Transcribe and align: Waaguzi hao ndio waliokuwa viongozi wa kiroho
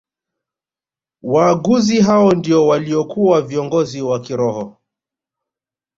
Waaguzi 1.23 2.01
hao 2.01 2.31
ndio 2.33 2.67
waliokuwa 2.67 3.41
viongozi 3.41 4.01
wa 4.01 4.19
kiroho 4.19 4.77